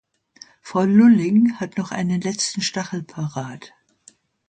Frau 0.63 0.81
Lulling 0.85 1.57
hat 1.59 1.77
noch 1.77 1.91
einen 1.91 2.21
letzten 2.21 2.63
Stachel 2.63 3.03
parat. 3.03 3.71